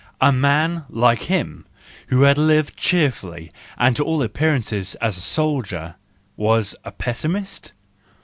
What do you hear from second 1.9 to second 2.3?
who